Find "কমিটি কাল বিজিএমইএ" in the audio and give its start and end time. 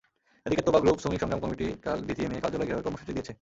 1.43-2.41